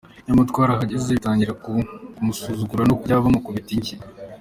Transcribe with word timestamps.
Nyamara 0.25 0.49
twarahageze 0.51 1.09
batangira 1.15 1.57
kumusuzugura 1.63 2.83
no 2.85 2.95
kujya 2.99 3.19
bamukubita 3.23 3.71
inshyi. 3.77 3.95